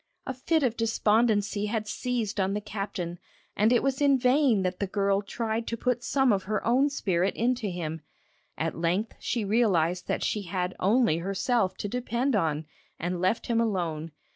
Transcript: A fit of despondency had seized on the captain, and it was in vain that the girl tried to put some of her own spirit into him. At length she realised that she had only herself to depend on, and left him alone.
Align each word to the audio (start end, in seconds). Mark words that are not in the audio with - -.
A 0.25 0.33
fit 0.33 0.63
of 0.63 0.75
despondency 0.75 1.67
had 1.67 1.87
seized 1.87 2.39
on 2.39 2.55
the 2.55 2.59
captain, 2.61 3.19
and 3.55 3.71
it 3.71 3.83
was 3.83 4.01
in 4.01 4.17
vain 4.17 4.63
that 4.63 4.79
the 4.79 4.87
girl 4.87 5.21
tried 5.21 5.67
to 5.67 5.77
put 5.77 6.03
some 6.03 6.31
of 6.33 6.45
her 6.45 6.65
own 6.65 6.89
spirit 6.89 7.35
into 7.35 7.67
him. 7.69 8.01
At 8.57 8.73
length 8.75 9.13
she 9.19 9.45
realised 9.45 10.07
that 10.07 10.23
she 10.23 10.41
had 10.41 10.75
only 10.79 11.19
herself 11.19 11.77
to 11.77 11.87
depend 11.87 12.35
on, 12.35 12.65
and 12.97 13.21
left 13.21 13.45
him 13.45 13.61
alone. 13.61 14.11